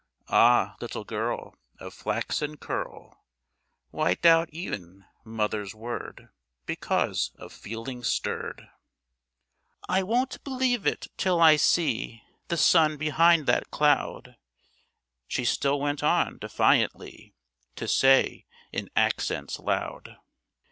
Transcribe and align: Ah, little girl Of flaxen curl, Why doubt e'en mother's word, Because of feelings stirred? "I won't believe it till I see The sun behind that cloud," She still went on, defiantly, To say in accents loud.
Ah, 0.29 0.77
little 0.81 1.03
girl 1.03 1.53
Of 1.79 1.93
flaxen 1.93 2.57
curl, 2.57 3.23
Why 3.91 4.15
doubt 4.15 4.51
e'en 4.51 5.05
mother's 5.23 5.75
word, 5.75 6.29
Because 6.65 7.29
of 7.35 7.53
feelings 7.53 8.07
stirred? 8.07 8.67
"I 9.87 10.01
won't 10.01 10.43
believe 10.43 10.87
it 10.87 11.09
till 11.17 11.39
I 11.39 11.55
see 11.55 12.23
The 12.47 12.57
sun 12.57 12.97
behind 12.97 13.45
that 13.45 13.69
cloud," 13.69 14.37
She 15.27 15.45
still 15.45 15.79
went 15.79 16.01
on, 16.01 16.39
defiantly, 16.39 17.35
To 17.75 17.87
say 17.87 18.47
in 18.71 18.89
accents 18.95 19.59
loud. 19.59 20.17